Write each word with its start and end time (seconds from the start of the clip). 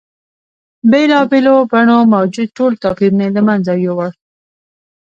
بېلا 0.91 1.19
بېلو 1.31 1.55
بڼو 1.71 1.97
موجود 2.13 2.49
ټول 2.57 2.71
توپیرونه 2.83 3.23
یې 3.27 3.31
له 3.37 3.41
منځه 3.47 3.71
یوړل. 3.85 4.11